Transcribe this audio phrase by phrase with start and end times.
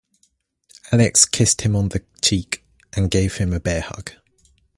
[0.91, 4.13] Alex kissed him on the cheek and gave him a bear hug.